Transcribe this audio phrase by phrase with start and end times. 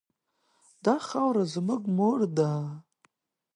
[0.85, 2.51] دا خاوره زموږ مور ده.